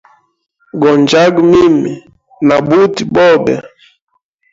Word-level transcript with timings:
Go 0.79 0.89
njyaga 0.99 1.41
mimi 1.51 1.93
na 2.47 2.57
buti 2.67 3.03
bobe. 3.13 3.55